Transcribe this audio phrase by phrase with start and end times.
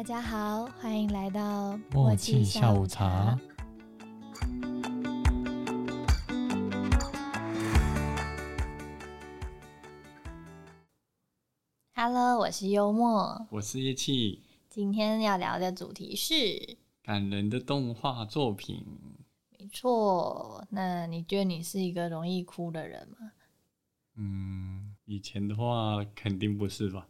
[0.00, 3.38] 大家好，欢迎来到默契下午茶。
[11.94, 13.46] Hello，我是幽默。
[13.50, 18.82] 我是叶气，今天要聊的主题是，感人的动画作品。
[19.58, 20.66] 没错。
[20.70, 23.32] 那你觉得你是一个容易哭的人吗？
[24.16, 27.06] 嗯，以前的话肯定不是吧？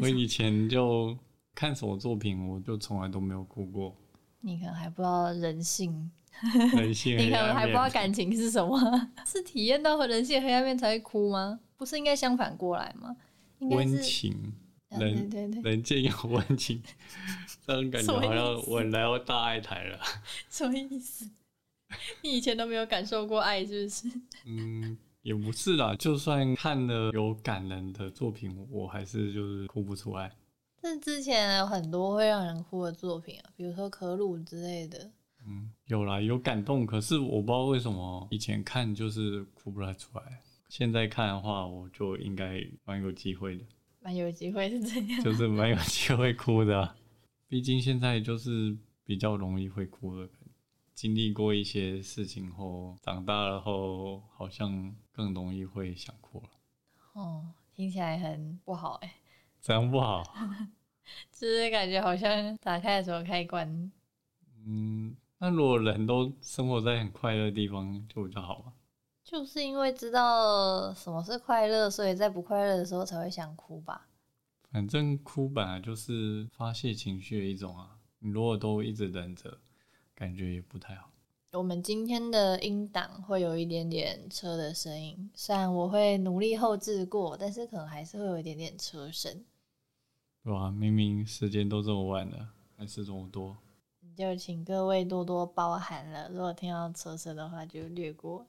[0.00, 1.16] 我以前就
[1.54, 3.94] 看什么作品，我就从来都没有哭过。
[4.40, 6.10] 你可能还不知道人性，
[6.76, 8.78] 人性 你可能还不知道，感情是什么，
[9.26, 11.58] 是体验到和人性黑暗面才会哭吗？
[11.76, 13.16] 不是应该相反过来吗？
[13.60, 14.32] 温是，情，
[14.90, 16.80] 啊对人对对，人间有温情，
[17.66, 19.98] 这种感觉好像我来到大爱台了。
[20.50, 21.28] 什么意思？
[22.22, 24.08] 你以前都没有感受过爱，是不是？
[24.46, 30.32] 嗯，也不是啦，就算看了有感人的作品，我还是就是哭不出来。
[30.80, 35.10] 但之前有很多会让人哭的作品啊，比如说可鲁之类的。
[35.46, 43.64] 嗯，有啦，有感动，可是我不知道为什么以前看就是哭不太出来，现在看的话，我就应该蛮有机会的，
[44.00, 45.22] 蛮有机会是这样。
[45.24, 46.96] 就是蛮有机会哭的啊、
[47.48, 50.28] 毕竟现在就是比较容易会哭的，
[50.98, 56.48] 经历过一些事情后，长大了后，好像更容易会想哭了。
[57.12, 59.14] 哦，听起来很不好哎、
[59.60, 60.24] 怎样不好，
[61.30, 63.92] 就是感觉好像打开了什么开关。
[64.66, 68.72] 嗯，那如果人都生活在很快乐的地方，就比较好吧。
[69.22, 74.08] 就是因为知道什么是快乐，所以在不快乐的时候才会想哭吧。
[74.72, 79.60] 反正哭本来就是发泄情绪的一种啊，你如果都一直忍着，
[80.18, 81.08] 感觉也不太好。
[81.52, 89.44] 我们今天的音档会有一点点车的声音，虽然我会努力后置过，但是可能还是会有一点点车声。
[90.42, 93.56] 哇、明明时间都这么晚了，还是这么多。
[94.16, 96.28] 就请各位多多包涵了。
[96.30, 98.44] 如果听到车声的话，就略过。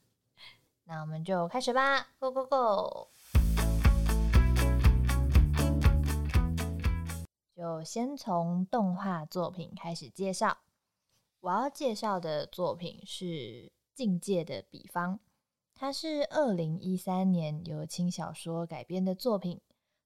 [0.84, 3.08] 那我们就开始吧，Go Go Go！
[7.54, 10.56] 就先从动画作品开始介绍。
[11.40, 13.24] 我要介绍的作品是
[13.94, 15.14] 《境界的彼方》，
[15.74, 19.60] 它是二零一三年由轻小说改编的作品，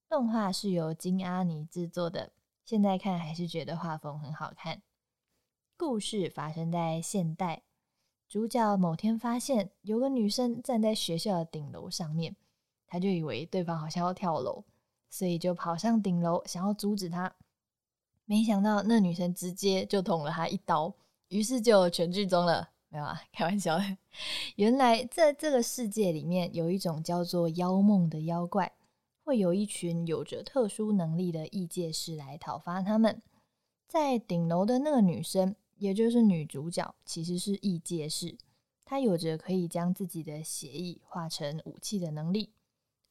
[0.09, 2.33] 动画是由金阿尼制作的。
[2.65, 4.83] 现在看还是觉得画风很好看。
[5.77, 7.63] 故事发生在现代，
[8.29, 12.37] 主角某天发现有个女生站在学校的顶楼上面，
[12.87, 14.65] 他就以为对方好像要跳楼，
[15.09, 17.35] 所以就跑上顶楼想要阻止她。
[18.27, 20.95] 没想到那女生直接就捅了他一刀，
[21.31, 22.69] 于是就全剧终了。
[22.91, 23.97] 没有啊，开玩笑的。
[24.57, 28.73] 原来在这个世界里面，有一种叫做妖梦的妖怪。
[29.23, 33.23] 会有一群有着特殊能力的异界士来讨伐他们。
[33.87, 38.37] 在顶楼的那个女生，也就是女主角，其实是异界士，
[38.85, 42.51] 她有着可以将自己的血液化成武器的能力。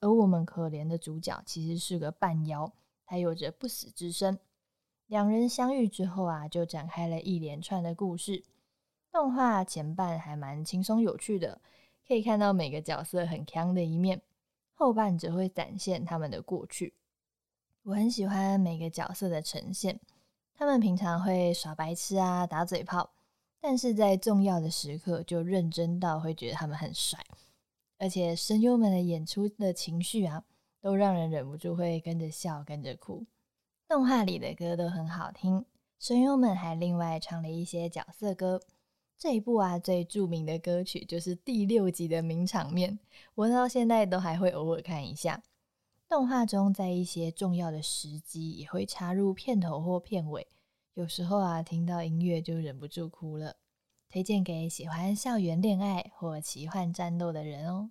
[0.02, 2.74] 而我们可怜的主角其实是个半妖，
[3.06, 4.38] 他有着不死之身。
[5.10, 8.44] 两人相遇之后啊，就展开了一连串的故事。
[9.12, 11.60] 动画前半还蛮轻松有趣的，
[12.08, 14.22] 可以看到每个角色很强的一面。
[14.76, 16.94] 后半则会展现他们的过去。
[17.82, 20.00] 我很喜欢每个角色的呈现，
[20.54, 23.10] 他们平常会耍白痴啊、打嘴炮，
[23.60, 27.20] 但是在重要的时刻就认真到会觉得他们很帅，
[27.98, 30.46] 而且声优们的演出的情绪啊，
[30.80, 33.26] 都让人忍不住会跟着笑、跟着哭。
[33.90, 35.66] 动画里的歌都很好听，
[35.98, 38.62] 声优们还另外唱了一些角色歌。
[39.18, 43.00] 这一部啊，最著名的歌曲就是第六集的名场面，
[43.34, 45.42] 我到现在都还会偶尔看一下。
[46.08, 50.48] 动画中在一些重要的时机也会插入片头或片尾，
[50.94, 53.56] 有时候啊，听到音乐就忍不住哭了。
[54.08, 57.90] 推荐给喜欢校园恋爱或奇幻战斗的人哦。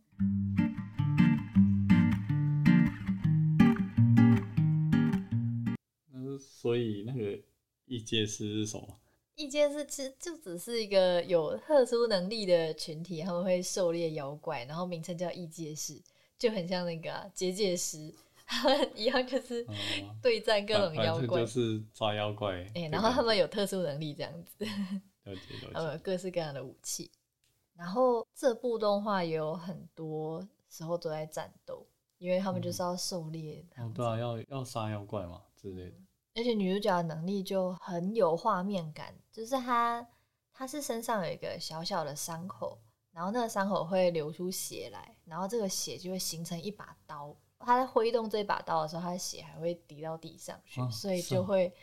[6.38, 7.38] 所以那个
[7.86, 8.86] 异界师是什么？
[9.34, 16.02] 异界师其实就只是一个有特殊能力的群体，他们会狩猎妖怪，然后名称叫异界师，
[16.36, 18.12] 就很像那个啊结界师，
[18.44, 19.74] 他 们一样就是哦，
[20.20, 21.46] 对战各种妖怪就。
[21.46, 22.68] 是抓妖怪。
[22.74, 24.64] 哎、然后他们有特殊能力这样子，
[25.22, 25.40] 了解
[25.72, 27.08] 他们各式各样的武器。
[27.76, 31.86] 然后这部动画也有很多时候都在战斗，
[32.18, 33.64] 因为他们就是要狩猎
[33.94, 35.96] 对啊，要要杀妖怪嘛之类的。
[36.38, 40.06] 而且女主角的能力就很有画面感，就是她
[40.52, 42.78] 她是身上有一个小小的伤口，
[43.10, 51.74] 然后那个伤口会流出血来，然后这个血就会形成一把刀，她在挥动这把刀的时候，她的血还会滴到地上去，啊所以就会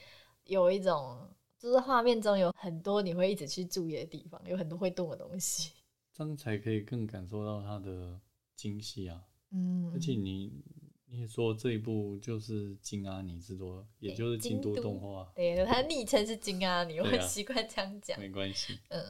[0.45, 1.29] 有一种，
[1.59, 5.73] 就是画面中有很多你会一直去注意的地方，有很多会动的东西。
[6.13, 8.17] 这样才可以更感受到它的
[8.55, 9.21] 精细啊。
[9.51, 10.63] 嗯，而且你
[11.15, 18.19] 你也说这一部就是金阿尼之多，也就是京都动画，对，他的昵称是金阿尼，我对啊习惯这样讲。
[18.19, 19.09] 没关系，嗯，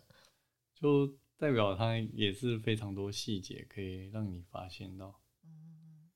[0.76, 5.20] 就代表它也是非常多细节可以让你发现到。
[5.44, 6.08] 嗯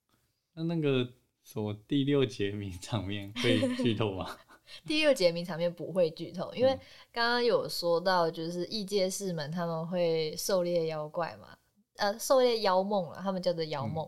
[0.54, 1.12] 那那个
[1.44, 4.38] 什么第六节名场面会剧透吗？
[4.86, 6.80] 第六节名场面不会剧透，因为嗯
[7.12, 11.58] 刚刚有说到，就是异界士们他们会狩猎妖怪嘛，
[11.96, 14.08] 呃，狩猎妖梦啊，他们叫做妖梦。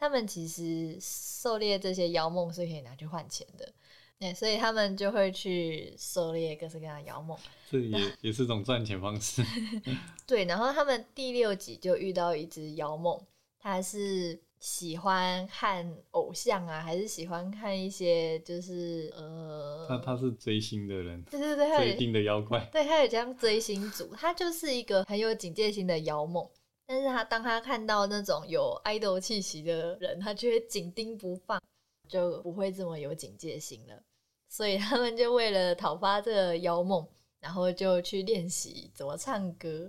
[0.00, 3.70] 他们其实狩猎这些妖梦是可以拿去换钱的，
[4.18, 7.38] 对，所以他们就会去狩猎各式各样的妖梦。
[7.70, 9.44] 这也也是种赚钱方式。
[10.26, 13.20] 对，然后他们第六集就遇到一只妖梦，
[13.58, 22.66] 他是喜欢看偶像啊，还是喜欢看一些就是呃，他他是追星的人，对对对，追星的妖怪。
[22.72, 26.48] 对，他有这样追星族，他就是一个很有警戒心的妖梦。
[26.90, 31.62] 但是他当他看到那种有爱豆气息的人，他就会紧盯不放，
[32.08, 34.02] 就不会这么有警戒心了。
[34.48, 37.06] 所以他们就为了讨伐这个妖梦，
[37.38, 39.88] 然后就去练习怎么唱歌。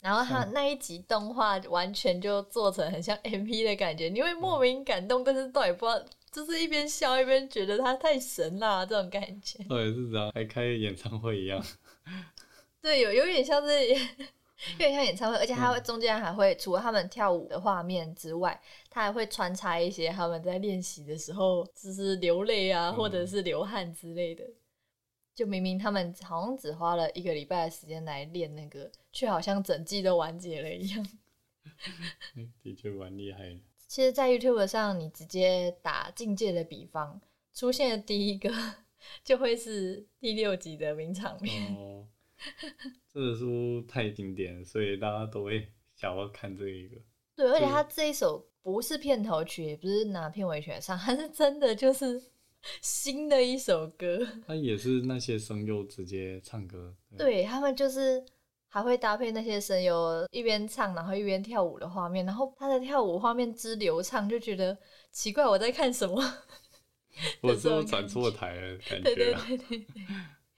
[0.00, 9.64] 然后他嗯那一集动画完全就做成很像 MV 的感觉，你会莫名感动，但是倒也不知道，就是一边笑一边觉得他太神啦，这种感觉。
[9.64, 11.64] 到底是这样，还开演唱会一样。
[12.82, 13.74] 对，有有点像是，
[14.72, 24.44] 有点像演唱会，而且他会中间还会除了他们跳舞的画面之外，他还会穿插一些他们在练习的时候，就是流泪啊，嗯或者是流汗之类的。
[25.34, 31.06] 就明明他们好像只花了一个礼拜的时间来练那个，却好像整季都完结了一样。
[32.62, 33.58] 的确蛮厉害的。
[33.88, 37.20] 其实，在 YouTube 上，你直接打境界的比方，
[37.52, 38.48] 出现的第一个
[39.24, 41.74] 就会是第六集的名场面。
[41.74, 42.06] 哦，
[43.12, 46.96] 这本书太经典了，所以大家都会想要看这一个。
[47.36, 52.22] 对，而且就他这一首不是片头曲，也不是拿片尾曲来唱， 它是真的就是
[52.80, 54.26] 新的一首歌。
[54.46, 56.94] 他也是那些声优直接唱歌。
[57.18, 58.24] 对他们就是
[58.68, 64.76] 还会搭配那些声优一边唱然后一边跳舞的画面，然后他的跳舞画面之流畅，就觉得
[65.10, 66.22] 奇怪我在看什么。
[67.40, 68.78] 我是不是转错台了？
[68.88, 69.44] 感对对觉啊。
[69.46, 69.86] 对对，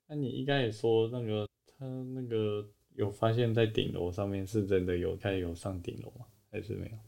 [0.09, 1.47] 那你应该也说那个
[1.79, 6.27] 他那个有发现，在顶楼上面是真的有开始有上顶楼吗？
[6.51, 6.99] 还是没有？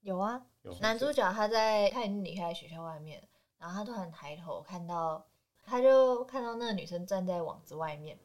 [0.00, 3.22] 有啊，有男主角他在他已经离开学校外面，
[3.58, 5.26] 然后他突然抬头看到，
[5.62, 8.18] 他就看到那个女生站在网子外面，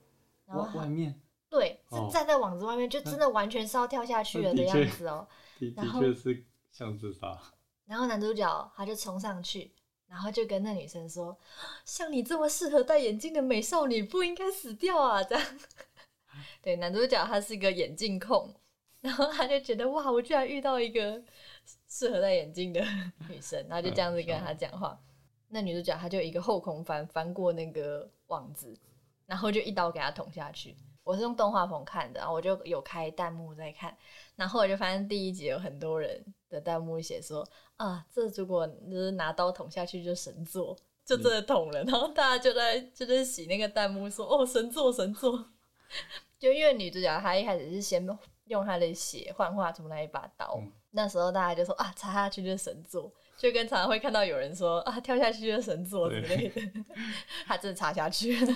[0.45, 5.27] 然后外面对哦是站在网子外面，就真的完全是要跳下去了的样子哦。
[5.59, 7.37] 的的然后确是像自杀。
[7.85, 9.73] 然后男主角他就冲上去，
[10.11, 11.37] 然后就跟那女生说
[11.85, 15.59] ：“像你这么适合戴眼镜的美少女，不应该死掉啊！”这样，
[16.61, 18.53] 对，男主角他是一个眼镜控，
[18.99, 21.23] 然后他就觉得哇，我居然遇到一个
[21.87, 22.81] 适合戴眼镜的
[23.29, 24.99] 女生，然后就这样子跟他讲话。
[25.47, 28.77] 那女主角她就一个后空翻翻过那个网子，
[29.25, 30.75] 然后就一刀给他捅下去。
[31.03, 33.97] 我是用动画棚看的，然后我就有开弹幕在看，
[34.35, 45.49] 然后我就发现第一集有很多人的弹幕写说啊，这如果就是拿刀捅下去就神作，就真的捅了，然后大家就在就在洗那个弹幕说哦神作神作，
[46.37, 48.05] 就因为女主角她一开始是先
[48.45, 50.71] 用她的血幻化出那一把刀，嗯。
[50.93, 56.61] 那时候大家就说啊插下去就是神作，就跟常常会看到有人说啊跳下去就是神作之类的，
[57.45, 58.53] 他真的插下去了。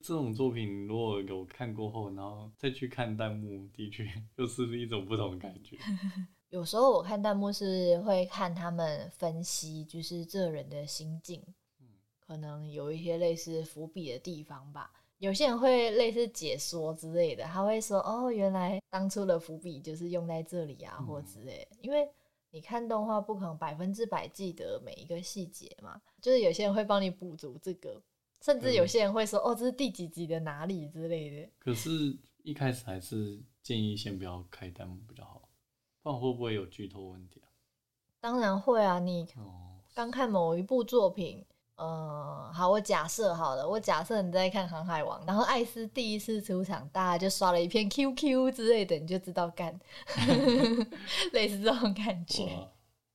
[0.00, 4.04] 这种作品如果有看过后，然后再去看弹幕，的确
[4.34, 5.78] 又是一种不同的感觉。
[6.52, 11.42] 有时候我看弹幕是会看他们分析，就是这人的心境，
[12.20, 14.92] 可能有一些类似伏笔的地方吧。
[15.16, 22.06] 有些人会类似解说之类的，他会说：“哦，原来当初的伏笔就是用在这里啊，嗯或之类的。”因为
[22.50, 27.98] 你看动画不可能百分之百记得每一个细节嘛，就是有些人会帮你补足这个，
[28.42, 31.90] 甚至有嗯些人会说：“哦，这是第几集的哪里之类的。”可是，
[32.42, 35.48] 一开始还是建议先不要开弹幕比较好，
[36.02, 37.48] 不然会不会有剧透问题啊？
[38.20, 41.44] 当然会啊，你哦，刚看某一部作品，
[41.76, 49.78] 呃，好，我假设好了，我假设你在看《航海王》，然后艾斯第一次出场，大家就刷了一片 QQ 之类的，你就知道干
[51.32, 52.48] 类似这种感觉。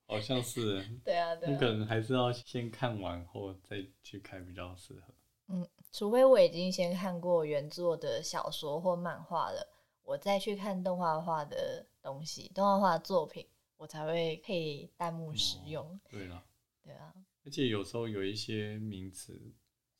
[0.05, 5.13] 好像是，对啊，对你可啊，能还是要先看完后再去看比较适合。
[5.49, 9.67] 嗯除非我已经先看过原作的小说或漫画了，
[10.03, 13.45] 我再去看动画化的东西，动画化作品，
[13.75, 15.99] 我才会配弹幕使用。
[16.09, 16.41] 对啊，
[16.81, 19.33] 对啊，而且有时候有一些名词，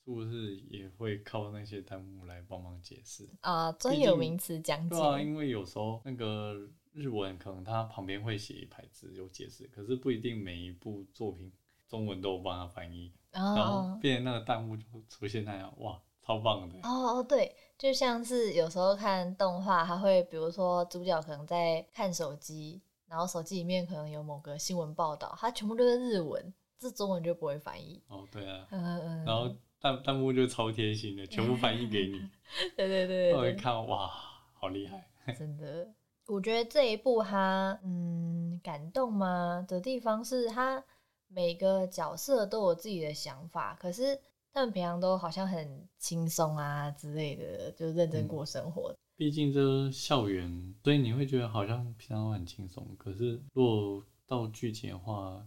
[0.06, 3.30] 是不是也会靠那些弹幕来帮忙解释？
[3.42, 5.06] 啊，专有名词讲解对。
[5.06, 6.56] 啊，因为有时候那个
[6.94, 11.52] 日文可能它旁边会写一排字有解释，可是不一定每一部作品
[11.90, 16.78] 中文都有帮他翻译，然后哦变成那个弹幕就出现那样，哇，超棒的。
[16.88, 28.02] 哦哦，对，就像是有时候看动画，它会比如说主角可能在看手机，然后手机里面可能有某个新闻报道，它全部都是日文，这中文就不会翻译。
[28.08, 32.20] 哦，对啊，嗯嗯嗯，然后弹弹幕就超贴心的，全部翻译给你，
[32.76, 34.12] 对对对我一看哇，
[34.54, 35.08] 好厉害。
[35.38, 35.88] 真的，
[36.26, 40.84] 我觉得这一部它嗯感动吗的地方是它
[41.28, 44.20] 每个角色都有自己的想法，可是
[44.54, 48.96] 他们平常都好像很轻松啊之类的，就认真过生活。
[49.16, 55.44] 毕竟这是校园，所以你会觉得好像平常都很轻松，可是若到剧情的话，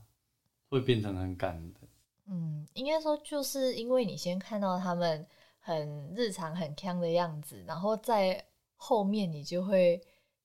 [0.69, 1.81] 会变成很赶的。
[2.27, 5.27] 嗯，应该说就是因为你先看到他们
[5.59, 8.45] 很日常、很腔的样子，然后在
[8.77, 10.01] 后面你就会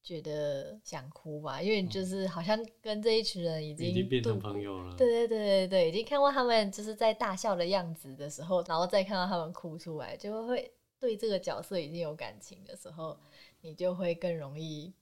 [0.06, 4.96] 觉得想哭吧，因为你就是好像跟这一群人已经已经变成朋友了。
[4.96, 13.20] 对对对对对，已经看过他们就是在大笑的样子的时候，然后再看到他们哭出来，就会对这个角色已经有感情的时候，
[13.62, 14.94] 你就会更容易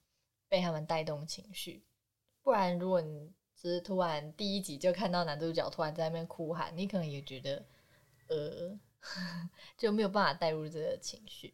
[0.48, 1.84] 被他们带动情绪。
[2.42, 7.66] 不然，如果你只是突然第一集就看到男主角突然在那边哭喊，你可能也觉得
[8.30, 8.80] 呃
[9.78, 11.54] 就没有办法带入这个情绪。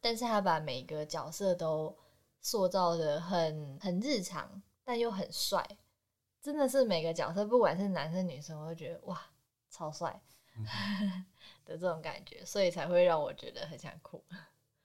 [0.00, 1.94] 但是他把每个角色都
[2.46, 5.66] 塑造的很很日常，但又很帅，
[6.40, 9.20] 真的是每个角色，不管是男生女生，我都觉得哇，
[9.68, 10.22] 超帅
[11.66, 14.22] 的这种感觉，所以才会让我觉得很想哭。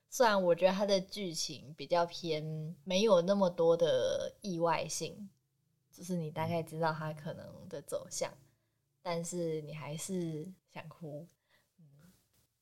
[0.10, 5.30] 虽然我觉得它的剧情比较偏，没有那么多的意外性，
[5.92, 8.34] 就是你大概知道它可能的走向，
[9.04, 11.28] 但是你还是想哭。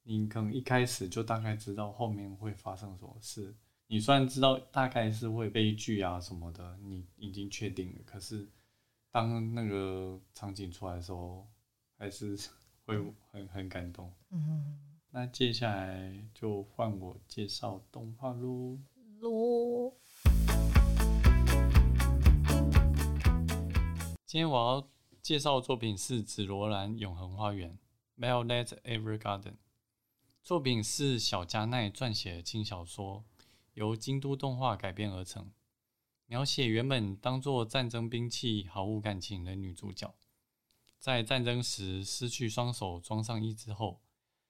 [0.04, 3.56] 你可能一开始就大概知道后面会发生什么事。
[3.92, 8.48] 你虽然知道大概是会悲剧啊什么的，你已经确定了，可是
[9.10, 11.48] 当那个场景出来的时候，
[11.98, 12.38] 还是
[12.86, 12.96] 会
[13.32, 14.14] 很很感动。
[14.30, 14.78] 嗯，
[15.10, 18.78] 那接下来就换我介绍动画喽。
[19.22, 19.96] 喽
[24.24, 24.88] 今天我要
[25.24, 27.76] 介绍的作品是《紫罗兰永恒花园》
[28.24, 29.56] （Violet Evergarden）。
[30.44, 33.26] 作品是小加奈撰写的轻小说，
[33.80, 35.54] 由京都动画改编而成，
[36.26, 40.14] 描写原本当作战争兵器、毫无感情的女主角，
[40.98, 44.02] 在战争时失去双手装上义肢后，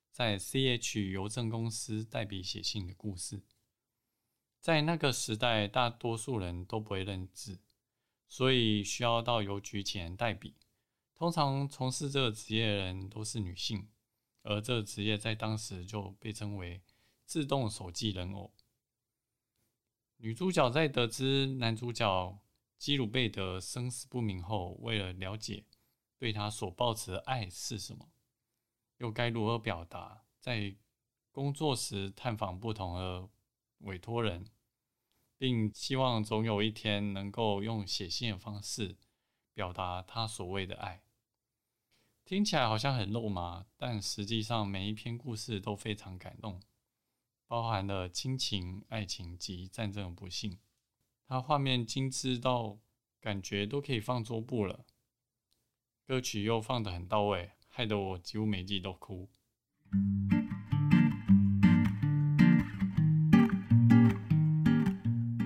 [0.10, 3.44] 在 CH 邮政公司代笔写信的故事。
[4.60, 7.60] 在那个时代，大多数人都不会认字，
[8.28, 10.56] 所以需要到邮局请人代笔。
[11.14, 13.88] 通常从事这个职业的人都是女性。
[14.42, 16.82] 而这职业在当时就被称为
[17.28, 18.52] “自动手记人偶”。
[20.22, 22.40] 女主角在得知男主角
[22.78, 25.64] 基鲁贝德生死不明后，为了了解
[26.18, 28.10] 对他所抱持的爱是什么，
[28.98, 30.76] 又该如何表达，在
[31.32, 33.30] 工作时探访不同的
[33.78, 34.46] 委托人，
[35.38, 38.98] 并希望总有一天能够用写信的方式
[39.54, 41.02] 表达他所谓的爱。
[42.26, 46.62] 听起来好像很肉麻，但实际上每一篇故事都非常感动，
[47.50, 50.60] 包含了亲情、爱情及战争的不幸。
[51.26, 52.78] 它画面精致到
[53.20, 54.86] 感觉都可以放桌布了，
[56.06, 59.28] 歌曲又放得很到位，害得我几乎每季都哭。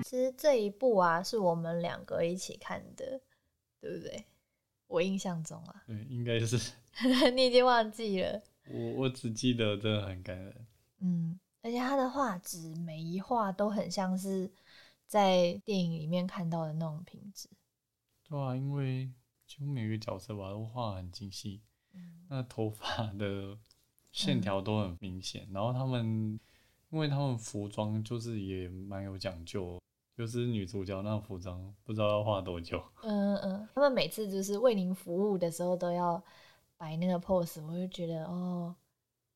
[0.03, 3.21] 其实这一部啊，是我们两个一起看的，
[3.79, 4.25] 对不对？
[4.87, 6.73] 我印象中啊，对，应该是
[7.33, 8.43] 你已经忘记了。
[8.67, 10.67] 我，我只记得真的很感人。
[10.99, 14.51] 嗯，而且它的画质每一画都很像是
[15.07, 17.49] 在电影里面看到的那种品质。
[18.29, 19.09] 对啊，因为
[19.47, 21.61] 几乎每个角色吧都画得很精细，
[21.93, 23.57] 嗯 那头发的
[24.11, 26.39] 线条都很明显，然后他们，
[26.89, 29.79] 因为他们服装就是也蛮有讲究，
[30.17, 32.83] 就是女主角那服装不知道要画多久。
[33.03, 36.21] 嗯嗯，他们每次就是为您服务的时候都要
[36.75, 38.75] 摆那个 pose，我就觉得哦，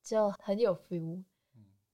[0.03, 1.23] 就很有 feel，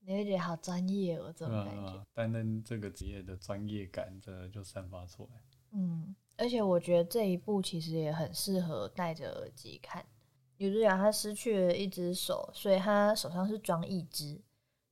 [0.06, 2.04] 你会觉得好专业哦，这种感觉。
[2.12, 5.40] 担任这个职业的专业感真的就散发出来。
[5.72, 10.04] 嗯，而且我觉得这一部其实也很适合戴着耳机看。
[10.56, 14.40] 女主角她失去了一只手，所以她手上是装一只。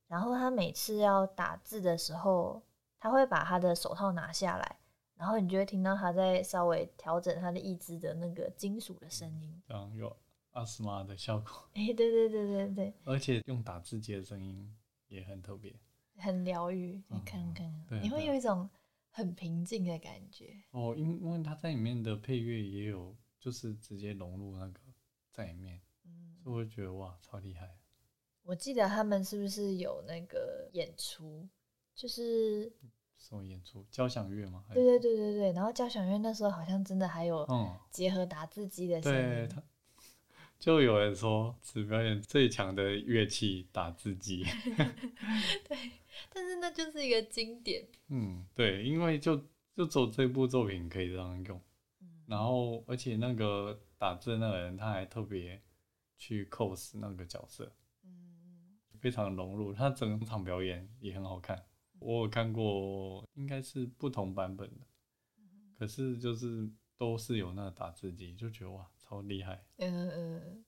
[0.07, 2.61] 然后她每次要打字的时候，
[2.99, 4.79] 她会把她的手套拿下来，
[5.15, 9.61] 然后你就会听到她在稍微调整她的一只的那个金属的声音。
[9.67, 10.13] 这样有
[10.51, 14.69] 阿斯玛的效果， 哎、对对对对对，而且用打字机的声音
[15.13, 15.73] 也很特别。
[16.17, 17.01] 很疗愈。
[17.07, 18.69] 你看嗯看，对你会有一种
[19.09, 20.53] 很平静的感觉。
[20.71, 24.79] 哦，因因为它在里面的配乐也有，就是直接融入那个
[25.31, 27.77] 在里面，嗯，所以我就觉得哇，超厉害。
[28.43, 31.47] 我记得他们是不是有那个演出？
[31.95, 32.71] 就是
[33.17, 33.85] 什么演出？
[33.89, 34.63] 交响乐吗？
[34.67, 39.19] 还对对对对对，然后交响乐那时候好像真的还有嗯，结合打字机的声音。
[39.19, 39.63] 对他，
[40.63, 44.45] 就有人说此表演最强的乐器打字机。
[45.67, 45.77] 对
[46.29, 47.85] 但是那就是一个经典。
[48.07, 51.61] 嗯，对，因为就就走这部作品可以这样用，
[51.99, 55.61] 嗯然后而且那个打字那个人他还特别
[56.17, 57.69] 去 cos 那个角色，
[58.05, 61.61] 嗯，非常融入，他整场表演也很好看。
[61.99, 64.87] 我有看过，应该是不同版本的，
[65.77, 69.63] 可是就是都是有那个打字机，就觉得哇，超厉害。
[69.77, 70.65] 嗯嗯，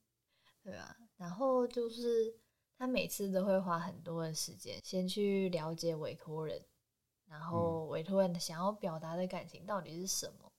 [0.63, 0.95] 对啊。
[1.17, 2.35] 然后就是
[2.77, 6.61] 他每次都会花很多的时间，先去了解委托人，
[7.27, 10.51] 然后委托人想要表达的感情到底是什么。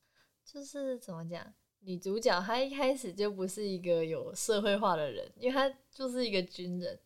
[0.44, 6.98] 就是怎么讲，女主角她一开始就不是一个有社会化的人，因为她就是一个军人，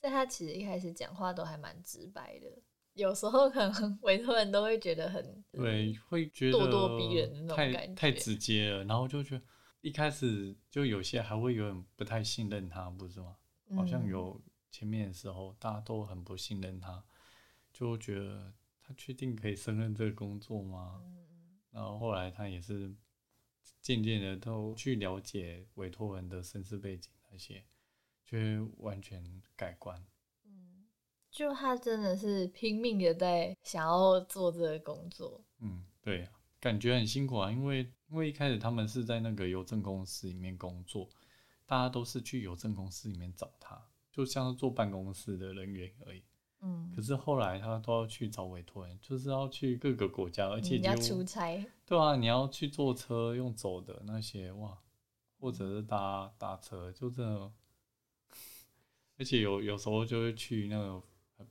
[0.00, 2.46] 所以她其实一开始讲话都还蛮直白的。
[2.94, 9.42] 有时候可能 委托人都会觉得很对，会觉得咄咄逼人的那种感觉太直接了，然后就觉得
[9.88, 13.38] 一开始就有些还会有点不太信任他，不是吗？
[13.74, 14.38] 好像嗯有
[14.70, 17.02] 前面的时候，大家都很不信任他，
[17.72, 18.52] 就觉得
[18.82, 21.00] 他确定可以胜任这个工作吗？
[21.06, 22.94] 嗯然后后来他也是
[23.80, 27.64] 渐渐的都去了解委托人的身世背景那些，
[28.26, 30.04] 就会完全改观。
[30.44, 30.86] 嗯，
[31.30, 35.42] 就他真的是拼命的在想要做这个工作。
[35.60, 41.08] 嗯，对啊，感觉很辛苦啊，因为因为一开始他们是在那个邮政公司里面工作，
[41.66, 43.80] 大家都是去邮政公司里面找他，
[44.10, 46.22] 就像是坐办公室的人员而已。
[46.60, 54.76] 嗯可，是后来他都要去找委托人，就是要去各个国家，而且人家几乎出差，对啊，你要去坐车用走的那些哇，
[55.38, 57.52] 或者是搭搭车，就真的，
[59.18, 61.00] 而且有有时候就会去那个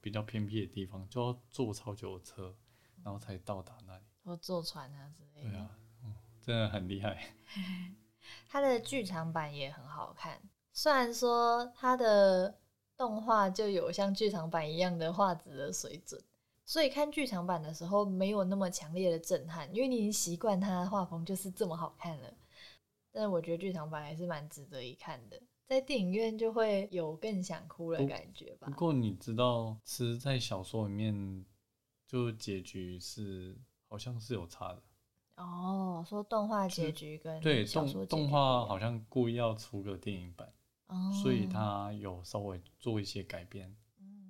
[0.02, 2.54] 比较偏僻的地方，就要坐超久的车，
[3.02, 4.04] 然后才到达那里。
[4.28, 5.50] 或坐船啊之类的。
[5.50, 7.34] 对啊，嗯，真的很厉害。
[8.50, 10.38] 它的剧场版也很好看，
[10.74, 12.60] 虽然说它的
[12.98, 16.22] 动画就有像剧场版一样的画质的水准，
[16.66, 22.34] 所以看剧场版的时候没有那么强烈的震撼，因为你已经习惯它的画风就是这么好看了。
[23.14, 28.74] 但是我觉得剧场版还是蛮值得一看的，在电影院就会有更想哭的感觉吧不。
[28.74, 31.46] 过你知道，其实，在小说里面，
[32.06, 33.58] 就结局是
[33.88, 34.82] 好像是有差的。
[35.36, 40.52] 哦，说动画结局跟对，动动画好像故意要出个电影版，
[40.88, 43.70] 哦，所以他有稍微做一些改变。
[43.70, 43.76] 嗯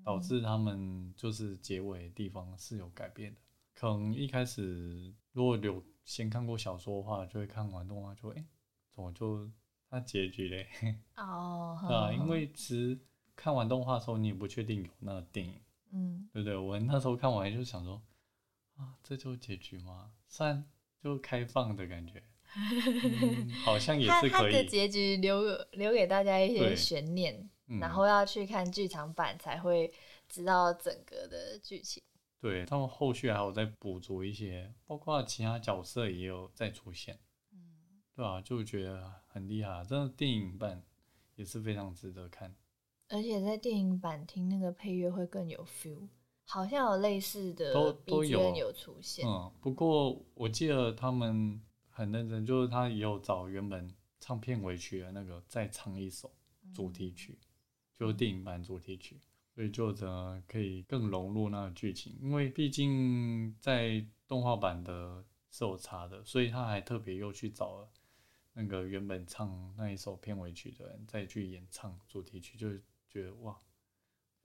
[0.07, 3.41] 导致他们就是结尾的地方是有改变的。
[3.73, 8.45] 可能一开始如果有先看过小说的话，就会看完动画就哎、诶
[8.89, 9.51] 怎么就
[9.89, 10.65] 它结局嘞？
[11.17, 12.97] 哦，对啊，因为其实
[13.35, 16.55] 看完动画的时候，你也不确定有那个电影，嗯对不对？
[16.55, 18.01] 我那时候看完就想说
[18.77, 20.11] 啊，这就是结局吗？
[20.27, 20.63] 算
[21.01, 22.23] 就开放的感觉，
[22.55, 24.65] 嗯、好像也是可以。
[24.67, 29.91] 结局留留给大家一些悬念，嗯然后要去看剧场版才会
[30.29, 32.01] 知道整个的剧情。
[32.39, 37.17] 对他们后续还有在补足一些，包括其他角色也有再出现。
[37.51, 37.57] 嗯，
[38.15, 40.83] 对啊，就觉得很厉害啊，真的电影版
[41.35, 42.55] 也是非常值得看。
[43.09, 46.07] 而且在电影版听那个配乐会更有 feel，
[46.49, 49.27] 好像有类似的都都有有出现。
[49.27, 56.31] 嗯，不过我记得他们很认真，就是他也有找原本唱片尾曲的那个再唱一首
[56.73, 57.37] 主题曲，
[57.99, 59.19] 就是电影版主题曲，
[59.53, 67.89] 所以作者可以更融入那个剧情，因为毕竟在动画版的是有差的，所以他还特别又去找了
[68.53, 72.69] 那个原本唱那一首片尾曲的人再去演唱主题曲，就
[73.09, 73.57] 觉得哇，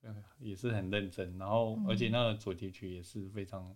[0.02, 3.74] 呃也是很认真，然后而且那个主题曲也是非常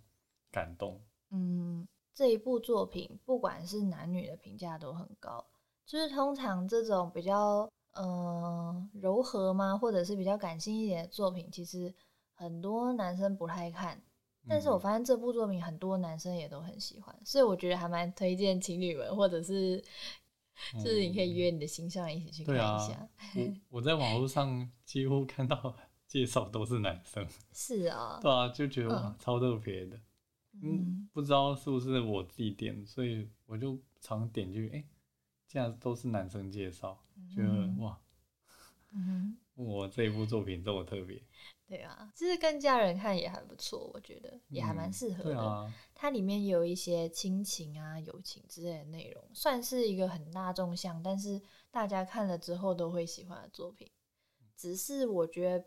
[0.50, 1.00] 感动。
[1.30, 5.44] 嗯，这一部作品不管是男女的评价都很高，
[5.84, 11.92] 就是通常这种比较呃柔和吗，或者是比较感性一点的作品，其实
[12.34, 14.00] 很多男生不太看。
[14.48, 19.82] 但是我嗯发现这部作品很多男生也都很喜欢，所以我觉得还蛮推荐情侣们，或者是
[20.74, 23.08] 就是你可以约你的心上人一起去看一下。
[23.34, 30.00] 我我在网络上几乎看到介绍都是男生，是啊、对啊，就觉得哇嗯超特别的。
[30.62, 34.84] 嗯，不知道是不是我自己点，所以我就常点进去，哎、
[35.46, 36.98] 竟然都是男生介绍，
[37.34, 37.78] 觉得嗯。
[37.80, 38.00] 哇，
[38.92, 41.22] 嗯我这一部作品这么特别，
[41.66, 45.72] 对啊，其实跟家人看也还不错，我觉得也还蛮嗯适合的。
[45.94, 51.40] 它里面有一些亲情啊、友情之类的内容，算是一个很大众向，但是
[51.70, 53.90] 大家看了之后都会喜欢的作品。
[54.54, 55.64] 只是我觉得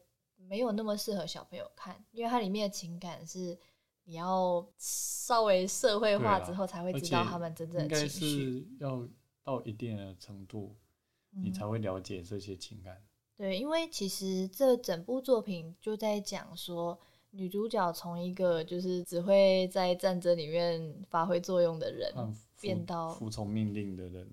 [0.48, 3.58] 没有那么适合小朋友看，因为它里面的情感是
[4.06, 8.20] 你要稍微社会化之后才会知道他们真正的情绪。
[8.20, 9.08] 是要
[9.44, 10.76] 到一定的程度，
[11.32, 13.02] 你嗯才会了解这些情感。
[13.38, 17.00] 对，因为其实这整部作品就在讲说，
[17.30, 22.14] 女主角从一个就是只会在战争里面发挥作用的人，
[22.60, 24.28] 变到服从命令的人，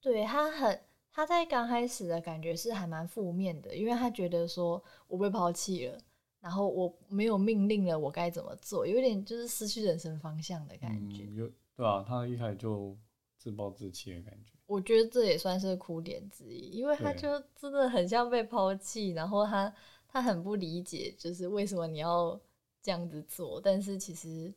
[0.00, 0.80] 对她很，
[1.12, 5.98] 她在刚开始的感觉是还蛮负面的，因为他觉得说我被抛弃了，
[6.40, 11.24] 然后我没有命令了，我该怎么做，有点就是失去人生方向的感觉。
[11.24, 12.96] 嗯，有对啊，他一开始就
[13.36, 14.52] 自暴自弃的感觉。
[14.66, 19.70] 我觉得这也算是哭点之一，因为他就真的很像被抛弃，然后他
[20.08, 22.40] 他很不理解，就是为什么你要
[22.80, 24.50] 这样子做，但是其实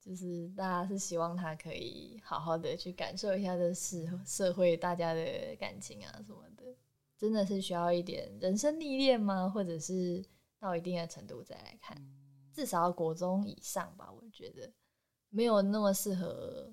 [0.00, 6.64] 就是大家是希望他可以好好的去感受一下这社社会大家的感情啊什么的，
[7.18, 9.48] 真的是需要一点人生历练吗？
[9.48, 10.24] 或者是
[10.58, 11.96] 到一定的程度再来看，
[12.52, 14.72] 至少要国中以上吧，我觉得
[15.28, 16.72] 没有那么适合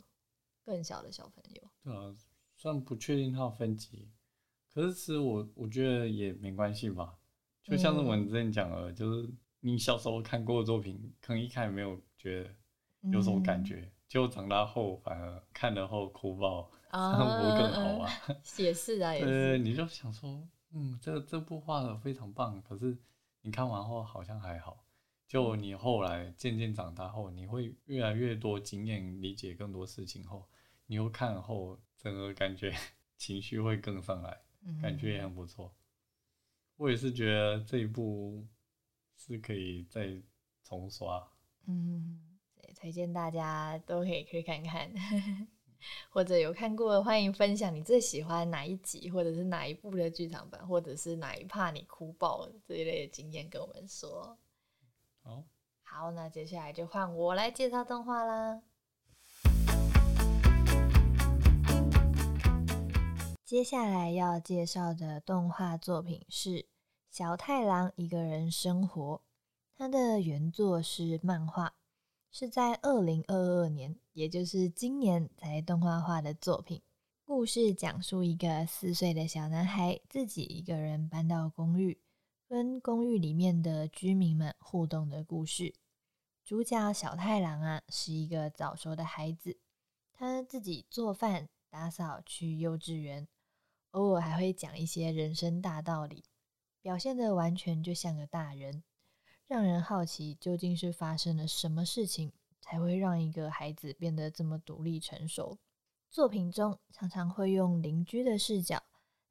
[0.64, 1.70] 更小的小朋友。
[1.84, 2.16] 对啊，
[2.56, 4.10] 虽然不确定它的分级，
[4.74, 7.18] 可是其实我我觉得也没关系吧。
[7.64, 12.50] 就像是我们之前讲的，就是你小时候看过的作品，可能一开始没有觉得
[13.02, 18.10] 有什么感觉，结果长大后反而看了后哭爆， 这啊，样不更好吗？
[18.28, 19.58] 嗯也是啊， 也对，是。
[19.60, 22.98] 你就想说，嗯，这这部画的非常棒，可是
[23.42, 24.84] 你看完后好像还好。
[25.28, 30.48] 就你后来渐渐长大后，你会越来越多经验，理解更多事情后，
[30.86, 32.74] 你又看后，整个感觉
[33.18, 34.42] 情绪会更上来，
[34.82, 35.76] 感觉也很不错。
[36.78, 38.48] 我也是觉得这一部
[39.18, 40.22] 是可以再
[40.64, 41.28] 重刷。
[41.66, 42.37] 嗯，对，
[42.80, 44.88] 推荐大家都可以去看看，
[46.12, 54.38] 或者有看过的，欢迎分享你最喜欢哪一集，或者是哪一部的剧场版，或者是哪一怕你哭爆了这一类的经验跟我们说。
[55.24, 55.44] 好，
[55.82, 58.62] 好，那接下来就换我来介绍动画啦。
[63.44, 66.50] 接下来要介绍的动画作品是
[67.10, 69.16] 《小太郎一个人生活》，
[69.76, 71.74] 它的原作是漫画，
[72.30, 76.82] 是在二零二二年，也就是今年才动画化的作品。
[77.24, 82.00] 故事讲述一个四岁的小男孩自己一个人搬到公寓，
[82.48, 85.74] 跟公寓里面的居民们互动的故事。
[86.46, 89.60] 主角小太郎啊，是一个早熟的孩子，
[90.14, 93.28] 他自己做饭、打扫、去幼稚园，
[93.92, 96.24] 偶尔还会讲一些人生大道理，
[96.82, 98.84] 表现的完全就像个大人，
[99.48, 105.58] 让人好奇究竟是发生了什么事情，才会让一个孩子变得这么独立成熟。
[106.10, 108.84] 作品中常常会用邻居的视角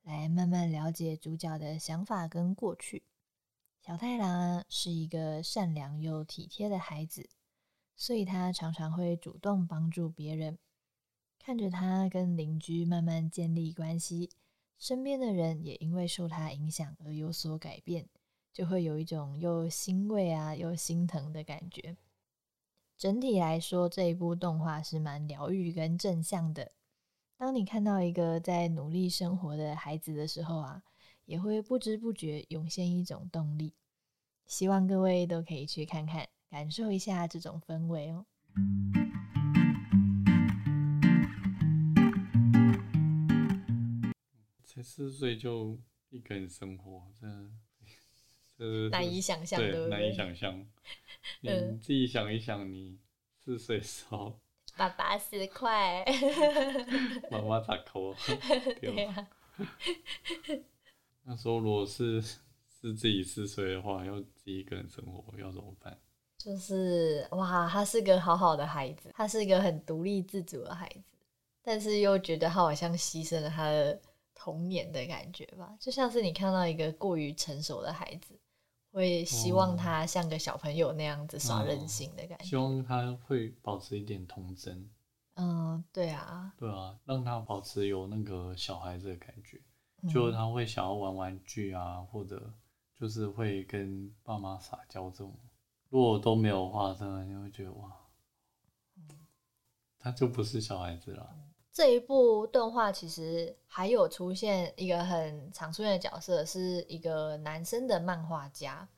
[0.03, 3.03] 来慢慢了解主角的想法跟过去。
[3.83, 7.29] 小太郎啊，是一个善良又体贴的孩子，
[7.95, 10.59] 所以他常常会主动帮助别人。
[11.39, 14.31] 看着他跟邻居慢慢建立关系，
[14.79, 18.09] 身边的人也因为受他影响而有所改变，
[18.57, 21.95] 就会有一种又欣慰啊又心疼的感觉。
[22.97, 26.73] 整体来说，这一部动画是蛮疗愈跟正向的。
[27.37, 30.83] 当你看到一个在努力生活的孩子的时候啊，
[31.27, 33.75] 也会不知不觉涌现一种动力。
[34.47, 38.25] 希望各位都可以去看看，感受一下这种氛围哦。
[44.65, 47.27] 才四岁就一个人生活，这
[48.59, 50.13] 这难以想象，对难以？
[50.13, 50.67] 想象。
[51.41, 52.99] 你嗯自己想一想，你
[53.39, 54.39] 四岁的时候，
[54.77, 56.05] 爸爸十块，
[57.31, 58.15] 妈妈咋抠？
[58.81, 59.29] 对啊，
[61.25, 65.99] 那时候如果是是自己四岁的话，要自己一个人生活，要怎么办？
[66.39, 71.17] 就是哇，他是个好好的孩子，他是一个很独立自主的孩子，
[71.63, 74.01] 但是又觉得他好像牺牲了他的
[74.35, 78.39] 童年的感觉吧，就像是你看到一个过于成熟的孩子，
[78.97, 79.77] 会希望哦。
[79.79, 82.45] 他像个小朋友那样子耍任哦性的感觉。
[82.47, 84.89] 希望他会保持一点童真，
[85.35, 89.61] 嗯，对啊，对啊，让他保持有那个小孩子的感觉，
[90.03, 90.09] 嗯。
[90.09, 92.51] 就是他会想要玩玩具啊，或者
[92.99, 95.39] 就是会跟爸妈撒娇这种。
[95.91, 97.93] 如果都没有的话，真的你会觉得哇，
[99.99, 101.37] 他就不是小孩子了。
[101.77, 108.89] 这一部动画其实还有出现一个很常出现的角色，是一个男生的漫画家，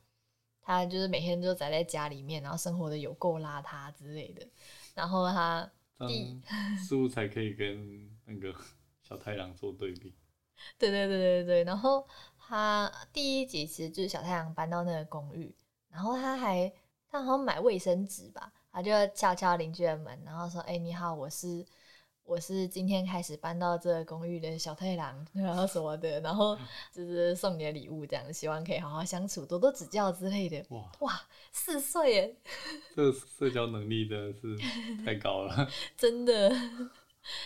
[0.61, 4.47] 他就是每天都宅在家里面，然后生活的有够邋遢之类的。
[4.95, 5.69] 然后他
[6.07, 6.41] 第
[6.87, 8.55] 似乎才可以跟那个
[9.03, 10.15] 小太阳做对比。
[10.79, 15.53] 对对对对对，然后他第一集其实就是小太阳搬到那个公寓，
[15.89, 16.71] 然后他还
[17.09, 21.65] 他好像买卫生纸吧，他就敲敲邻居的门，然后说：“哎，你好，我是。”
[22.29, 26.55] 我是今天开始搬到这个公寓的小太郎，然后什么的，然后
[26.93, 30.63] 就是送你的礼物，这样希望可以好好相处，多多指教之类的。
[30.69, 32.35] 哇哇，四岁耶！
[32.95, 36.55] 这社交能力真的是太高了， 真的。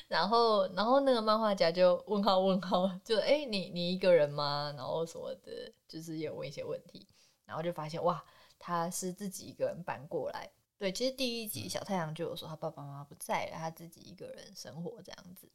[0.09, 4.73] 然后，然后那个漫画家就问号问号，就哎，你你一个人吗？
[4.75, 7.07] 然后什么的，就是有问一些问题，
[7.45, 8.21] 然后就发现哇，
[8.59, 10.51] 他是自己一个人搬过来。
[10.77, 15.49] 对，其实第一集小太阳就有说他爸爸妈妈不在了，他自己一个人生活这样子。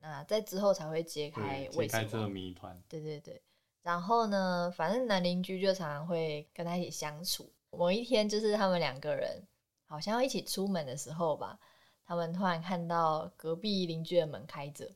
[0.00, 2.78] 那在之后才会揭开为什么这个谜团。
[2.86, 3.40] 对对对，
[3.82, 7.50] 然后呢，反正男邻居就常常会跟他一起相处。
[7.70, 9.42] 某一天，就是他们两个人
[9.86, 11.58] 好像要一起出门的时候吧，
[12.04, 14.90] 他们突然看到隔壁邻居的门开着，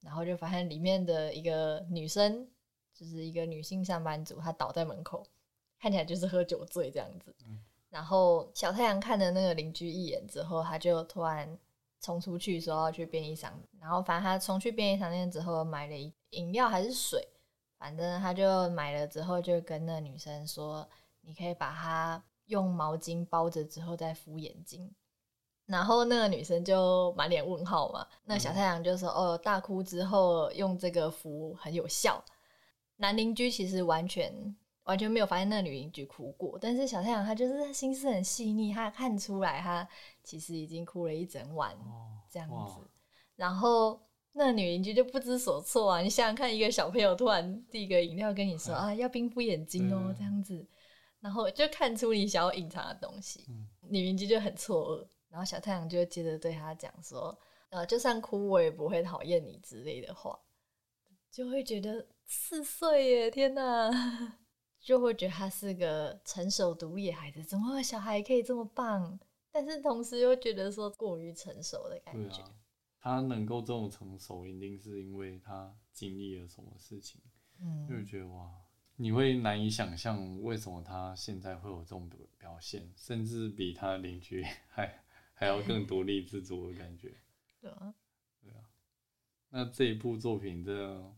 [0.00, 2.48] 然后就发现里面的一个女生，
[2.92, 5.24] 就是一个女性上班族，她倒在门口，
[5.78, 7.32] 看起来就是喝酒醉这样子。
[7.90, 11.58] 然后小太阳看了那个邻居一眼之后，他就突然
[12.00, 13.68] 冲出去说要去便利商店。
[13.80, 17.26] 然后反正他冲去便利商店之后，买了一饮料还是水，
[17.78, 20.86] 反正他就买了之后，就跟那女生说
[21.22, 24.94] ：“你可以把它用毛巾包着之后再敷眼睛。”
[25.64, 28.06] 然后那个女生就满脸问号嘛。
[28.24, 32.22] 那小太阳就说：“哦，大哭之后用这个敷很有效。”
[32.96, 34.54] 男邻居其实完全。
[34.88, 39.86] 完全没有发现那个女邻居哭过，但是小太阳他就是心思很细腻，他看出来他
[40.24, 41.76] 其实已经哭了一整晚
[42.30, 42.80] 这样子。
[43.36, 44.00] 然后
[44.32, 46.00] 那女邻居就不知所措啊！
[46.00, 50.66] 你想想看，一个小朋友突然递个饮料跟你说啊，要冰敷眼睛哦，这样子，
[51.20, 53.44] 然后就看出你想要隐藏的东西。
[53.82, 60.38] 女邻居就很错愕，然后小太阳就接着对他讲说，呃，就算哭我也不会讨厌你之类的话，
[61.30, 64.37] 就会觉得四岁耶，天哪！
[64.80, 69.18] 就会觉得他是个成熟独立的孩子，怎么小孩可以这么棒？
[69.50, 72.42] 但是同时又觉得说过于成熟的感觉。
[73.00, 77.20] 他能够这么成熟，一定是因为他经历了什么事情。
[77.60, 78.50] 嗯，就会觉得哇，
[78.96, 87.16] 你会难以想象为什么他现在会有这种表现，甚至比他邻居还还要更独立自主的感觉。
[87.60, 87.94] 对啊，
[88.42, 88.60] 对啊。
[89.50, 91.14] 那这一部作品这。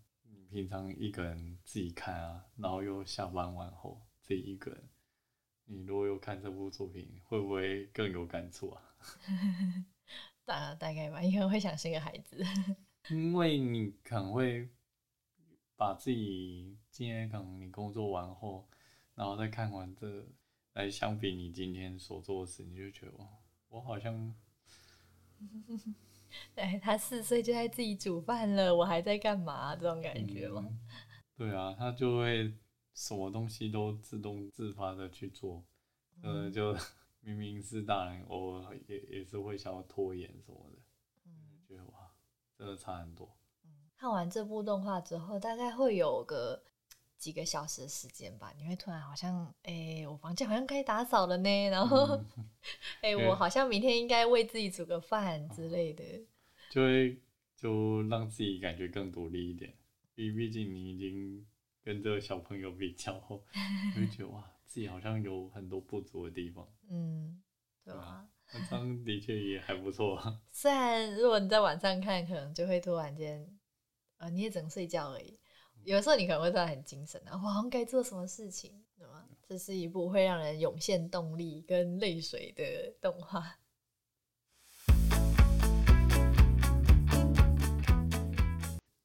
[0.51, 4.89] 平常一个人自己看啊，然后又下班完后自己一个人，
[5.65, 8.83] 你如果又看这部作品，会不会更有感触啊？
[10.45, 12.45] 大大概吧，应该会想生个孩子。
[13.11, 14.69] 因为你可能会
[15.77, 18.69] 把自己今天可能你工作完后，
[19.15, 20.27] 然后再看完这
[20.73, 23.13] 来相比你今天所做的事，你就觉得
[23.69, 24.35] 我好像。
[26.55, 29.75] 对他四岁就在自己煮饭了，我还在干嘛？
[29.77, 30.65] 这种感觉吗？
[31.37, 32.55] 对啊，他就会
[32.95, 35.65] 什么东西都自动自发的去做，
[36.23, 36.77] 嗯，就
[37.21, 40.79] 明明是大人，偶尔也也是会想要拖延什么的，
[41.27, 42.13] 嗯，觉得哇，
[42.57, 43.37] 真的差很多。
[43.97, 46.63] 看完这部动画之后，大概会有个
[47.21, 52.19] 几个小时的时间吧，你会突然好像，哎，我房间好像该打扫了呢，然后，
[53.03, 56.03] 哎，我好像明天应该为自己煮个饭之类的。
[56.71, 57.21] 就会
[57.55, 59.71] 就让自己感觉更独立一点，
[60.15, 61.47] 因为毕竟你已经
[61.85, 63.45] 跟这个小朋友比较后，
[63.95, 66.67] 会觉得哇，自己好像有很多不足的地方。
[66.89, 67.43] 嗯，
[67.85, 70.19] 对啊，那张的确也还不错。
[70.51, 73.47] 虽然如果你在晚上看，可能就会突然间，
[74.17, 75.39] 呃，你也只能睡觉而已。
[75.85, 79.25] 有时候你可能会突然很精神啊，哇，该做什么事情，对吗？
[79.49, 83.57] 这是一部会让人涌现动力跟泪水的动画。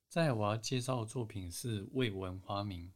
[0.09, 2.87] 在我要介绍的作品是《未闻花名》，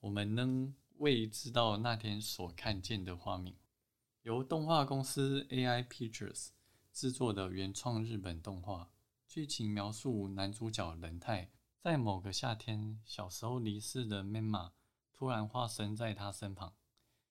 [0.00, 3.54] 我们能未知道那天所看见的花名，
[4.22, 6.48] 由动画公司 AI Pictures
[6.92, 8.90] 制作的原创日本动画。
[9.28, 14.72] 剧情描述男主角仁太在某个夏天，小时候离世的 Mema
[15.12, 16.74] 突然化身在他身旁，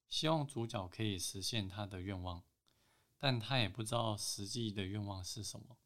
[0.07, 2.43] 希望主角可以实现他的愿望，
[3.17, 5.77] 但他也不知道实际的愿望是什么，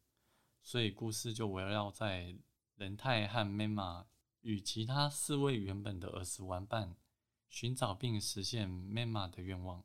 [0.62, 2.38] 所以故事就围绕在。
[2.76, 4.06] 仁太和 Mema
[4.40, 6.96] 与其他四位原本的儿时玩伴
[7.46, 9.84] 寻找并实现 Mema 的愿望。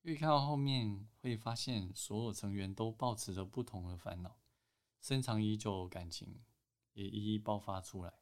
[0.00, 4.38] 越看后面，会发现所有成员都抱持着不同的烦恼，
[4.98, 6.40] 深藏已久感情
[6.92, 8.12] 也一一爆发出来。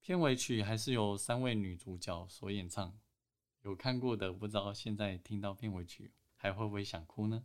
[0.00, 2.98] 片尾曲还是由三位女主角所演唱，
[3.62, 7.44] 有看过的不知道现在听到片尾曲还会不会想哭呢？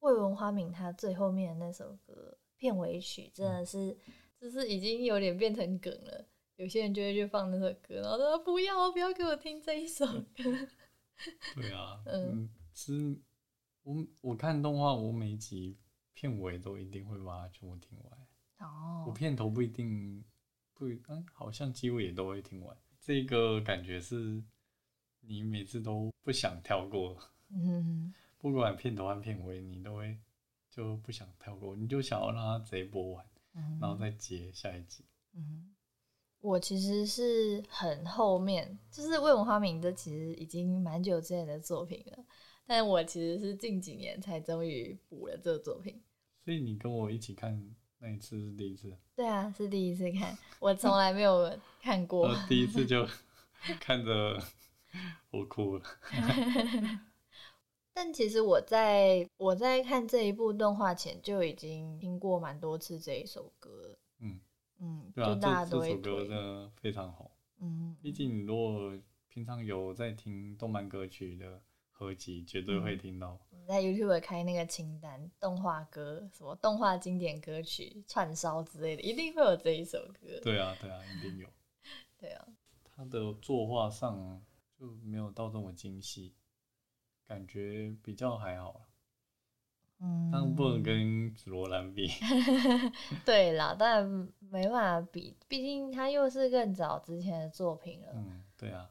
[0.00, 3.96] 未闻花名他最后面的那首歌片尾曲真的是，
[4.40, 6.26] 就是已经有点变成梗了。
[6.56, 10.44] 有些人就会去放那首歌，然后说不要不要给我听这一首歌。
[11.54, 13.20] 对啊，嗯，其实
[13.86, 15.78] 我我看动画，我每集
[16.12, 18.68] 片尾都一定会把它全部听完。
[18.68, 20.24] 哦，我片头不一定
[20.74, 22.76] 不，嗯，好像几乎也都会听完。
[23.00, 24.42] 这个感觉是，
[25.20, 27.16] 你每次都不想跳过。
[27.50, 28.12] 嗯。
[28.38, 30.18] 不管片头和片尾，你都会
[30.68, 33.24] 就不想跳过，你就想要让它直接播完，
[33.80, 35.04] 然后再接下一集。
[35.32, 35.74] 嗯，
[36.40, 42.24] 我其实是很后面，就是《未闻花名》这其实已经蛮久之前的作品了，
[42.66, 46.02] 但我其实是近几年才终于补了这个作品。
[46.44, 48.96] 所以你跟我一起看那一次是第一次？
[49.14, 52.34] 对啊，是第一次看，我从来没有看过。
[52.48, 53.06] 第一次就
[53.80, 54.38] 看着
[55.30, 55.82] 我哭了。
[57.92, 64.38] 但其实我在我在看这一部动画前就已经听过蛮多次这一首歌，嗯
[64.78, 68.92] 嗯，对啊，这这首歌真的非常好，嗯，毕竟你如果
[69.28, 71.62] 平常有在听动漫歌曲的
[71.98, 73.38] 合集，绝对会听到。
[73.66, 80.38] 在 YouTube 开那个清单，动画歌什么动画经典歌曲串烧之类的，一定会有这一首歌。
[80.42, 81.48] 对啊，对啊，一定有。
[82.20, 82.46] 对啊，
[82.84, 84.40] 他的作画上
[84.78, 86.34] 就没有到这么精细。
[87.24, 88.82] 感觉比较还好
[89.98, 92.08] 嗯，但不能跟紫罗兰比。
[93.24, 94.06] 对啦，但
[94.38, 98.12] 没办法比，毕竟他又是更早之前的作品了。
[98.14, 98.88] 嗯，对啊。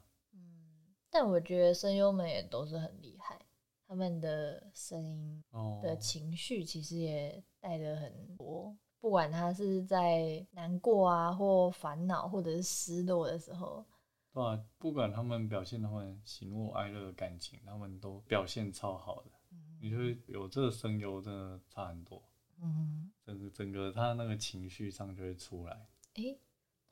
[1.15, 3.39] 嗯，但我觉得声优们也都是很厉害，
[3.87, 5.41] 他们的声音
[5.81, 13.85] 的情绪其实也带的很多，不管他是在难过啊，或烦恼，或者是失落的时候。
[14.33, 19.31] 对啊，不管他们表现他们喜怒哀乐的感情，他们都表现超好的。
[19.79, 19.97] 你就
[20.27, 22.21] 有这个声优真的差很多。
[22.61, 25.87] 嗯，整个整个他那个情绪上就会出来。
[26.15, 26.37] 诶，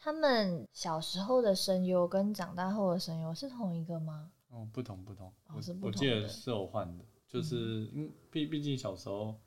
[0.03, 4.33] 他们小时候的声优跟长大后的声优是同一个吗？
[4.49, 5.33] 哦，不同不同。
[5.47, 9.39] 我我记得是有换的，就是嗯毕毕竟小时候，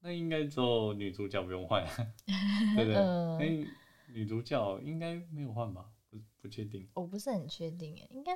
[0.00, 1.84] 那应该只有女主角不用换，
[2.76, 2.96] 对不对？
[2.96, 3.66] 哎，
[4.08, 5.92] 女主角应该没有换吧？
[6.40, 8.32] 不确定，我不是很确定诶，应该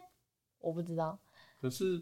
[0.59, 1.19] 我不知道。
[1.59, 1.99] 可是，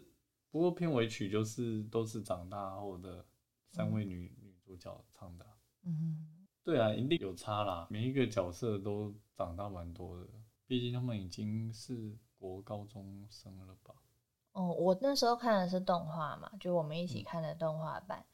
[0.51, 3.25] 不过片尾曲就是都是长大后的
[3.69, 5.45] 三位女女主角唱的。
[5.83, 7.87] 嗯，对啊，一定有差啦。
[7.89, 10.27] 每一个角色都长大蛮多的，
[10.65, 13.93] 毕竟他们已经是国高中生了吧？
[14.53, 18.25] 哦，我那时候看的是动画嘛，就我们一起看的动画版。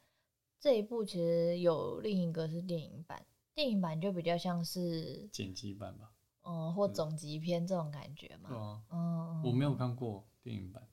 [0.57, 6.09] 这一部其实有另一个是电影版，电影版就比较像是剪辑版吧。
[6.43, 8.49] 嗯，或总集篇这种感觉嘛。
[8.49, 8.83] 对啊。
[8.89, 10.87] 嗯，我没有看过电影版。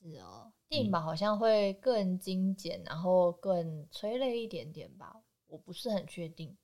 [0.00, 5.22] 是哦，电影版好像会更精简，然后更催泪一点点吧。
[5.48, 6.56] 我不是很确定。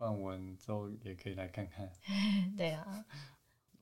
[0.00, 1.92] 看完之后也可以来看看。
[2.56, 3.04] 对啊。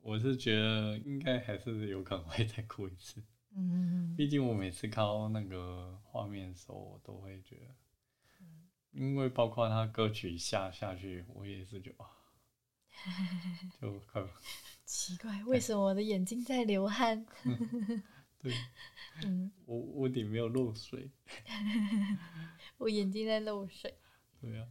[0.01, 3.23] 我是觉得应该还是有可能会再哭一次。
[3.55, 4.17] 嗯。
[4.17, 7.75] 毕竟我每次看到那个画面的时候，我都会觉得，
[8.91, 12.05] 因为包括他歌曲下下去，我也是觉得。
[13.81, 14.29] 就很
[14.85, 17.25] 奇怪，为什么我的眼睛在流汗？
[18.43, 18.53] 对，
[19.25, 21.09] 嗯，我屋顶没有漏水，
[22.77, 23.95] 我眼睛在漏水。
[24.41, 24.67] 对呀，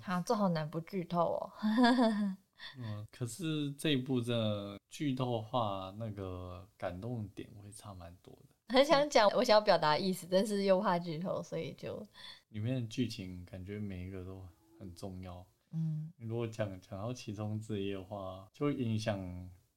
[0.00, 1.52] 好，这好难不剧透哦。
[2.76, 8.48] 嗯，可是这一部的剧透话，那个感动点会差蛮多的。
[8.74, 12.06] 很想讲，我想要表达意思，但是又怕剧透，所以就
[12.50, 14.46] 里面的剧情感觉每一个都
[14.78, 15.46] 很重要。
[15.72, 19.18] 嗯，如果讲讲到其中之一的话，就会影响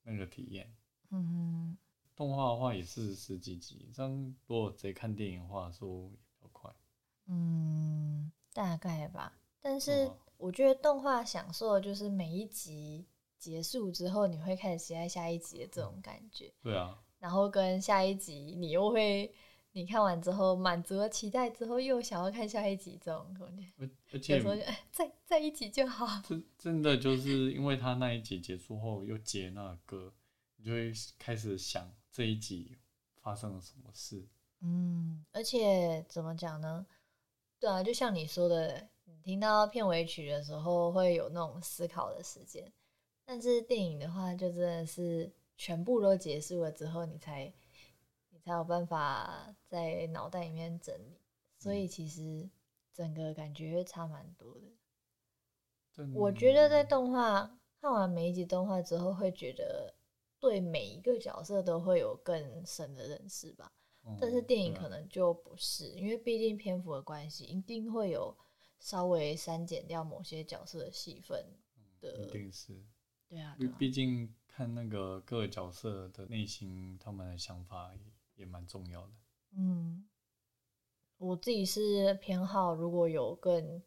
[0.04, 0.70] 那个体验。
[1.12, 1.78] 嗯，
[2.16, 4.12] 动画的话也是十几集，这样
[4.48, 6.72] 如果直接看电影的话，速度比较快。
[7.28, 9.38] 嗯，大概吧。
[9.64, 13.08] 但是我觉得动画享受的就是每一集
[13.40, 16.54] 结束之后，你会开始期待下一集的这种感觉。
[16.62, 17.00] 对啊。
[17.18, 19.34] 然后跟下一集，你又会。
[19.76, 23.90] 你看完之后满足了期待之后，又想要看下一集这种感觉。
[24.12, 24.56] 而且有时候
[24.92, 26.22] 再再一集就好。
[26.22, 30.14] 真真的就是因为他那一集结束后又接那歌，
[30.58, 32.78] 你就会开始想这一集
[33.16, 34.28] 发生了什么事。
[34.62, 36.86] 嗯，而且怎么讲呢？
[37.60, 38.88] 对啊，就像你说的，你
[39.22, 42.72] 听到片尾曲的时候会有那种思考的时间。
[43.26, 47.54] 但是电影的话，就真的是全部都结束了之后，你才
[48.30, 51.18] 你才有办法在脑袋里面整理，
[51.58, 52.50] 所以其实
[52.94, 56.06] 整个感觉会差蛮多的。
[56.16, 59.94] 我觉得在动画看完每一集动画之后，会觉得
[60.40, 63.72] 对每一个角色都会有更深的认识吧。
[64.20, 68.36] 但是电影可能就不是，因为毕竟篇幅的关系，一定会有
[68.84, 71.46] 稍微删减掉某些角色的戏份
[72.02, 72.28] 的。
[72.28, 72.86] 一定是。
[73.30, 73.56] 对啊。
[73.58, 77.94] 毕毕竟看那个各个角色的内心，他们的想法
[78.36, 79.14] 也蛮重要的。
[79.56, 80.06] 嗯，
[81.18, 83.82] 我自己是偏好如果有更。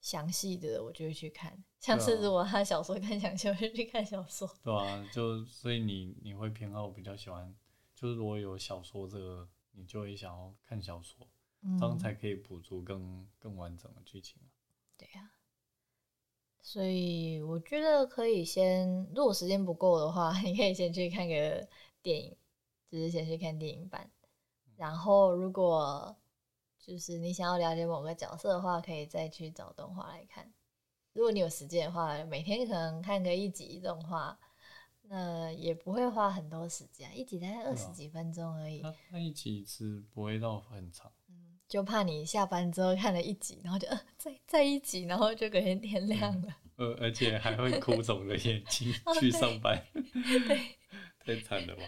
[0.00, 4.50] 详细的我就会去看，像是如果他小说更详细，我就去看小说。
[4.60, 7.54] 对啊，就所以你你会偏好比较喜欢，
[7.94, 11.24] 就是如果有小说这个，你就会想要看小说，
[11.78, 14.40] 这样才可以补足更更完整的剧情
[14.96, 15.32] 对呀，
[16.60, 21.68] 所以我觉得可以先，如果时间不够的话， 你可以先去看个
[22.02, 22.36] 电影，
[22.88, 24.10] 就是先去看电影版，
[24.76, 26.16] 然后如果。
[26.84, 30.52] 就是你想要了解某个角色的话，可以再去找动画来看。
[31.12, 34.36] 如果你有时间的话，每天可能看个一集动画，
[35.02, 38.82] 那也不会花很多时间，一集大概二十几分钟而已。
[39.12, 41.12] 那一集是不会到很长。
[41.72, 46.48] 嗯，就怕你下班之后看了一集，然后就呃再再一集，然后就隔天天亮了。
[46.76, 50.76] 呃，而且还会哭肿了眼睛 去上班，对，
[51.24, 51.82] 太惨了吧。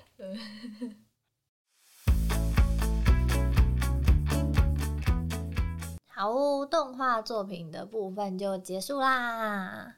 [6.06, 9.96] 好，动画作品的部分就结束啦。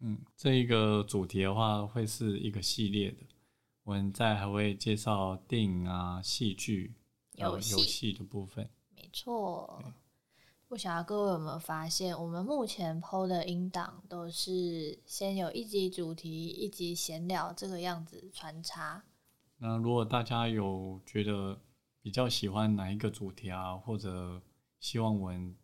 [0.00, 3.18] 嗯，这一个主题的话会是一个系列的，
[3.82, 6.94] 我们再还会介绍电影啊、戏剧、
[7.34, 8.70] 游戏的部分。
[9.18, 9.82] 没错，
[10.68, 19.02] 不晓得各位有没有发现，我们目前 PO 的音档都是先有一集主题，一集闲聊这个样子穿插。
[19.58, 21.58] 那如果大家有觉得
[22.00, 24.40] 比较喜欢哪一个主题啊，或者
[24.78, 25.56] 希望我们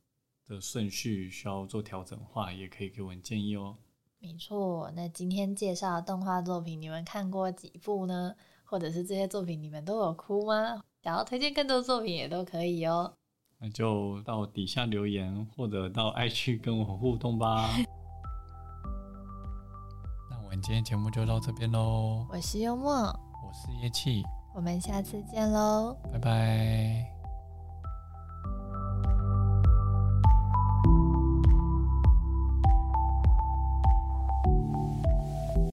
[0.48, 3.76] 的顺序需要做调整的话，也可以给我们建议哦。
[4.18, 8.34] 没错，那今天介绍的动画作品，你们看过几部呢？
[8.64, 10.82] 或者是这些作品你们都有哭吗？
[11.02, 13.14] 想要推荐更多作品也都可以哦。
[13.65, 17.71] 那就到底下留言，或者到爱区跟我互动吧。
[20.31, 22.27] 那我们今天节目就到这边喽。
[22.31, 24.23] 我是幽默，我是叶气，
[24.55, 27.14] 我们下次见喽，拜拜。